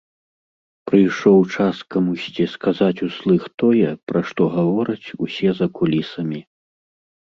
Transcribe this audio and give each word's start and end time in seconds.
Прыйшоў 0.89 1.37
час 1.57 1.83
камусьці 1.97 2.49
сказаць 2.55 3.03
услых 3.11 3.47
тое, 3.63 3.89
пра 4.11 4.19
што 4.33 4.41
гавораць 4.59 5.07
усе 5.31 5.49
за 5.63 5.67
кулісамі. 5.81 6.41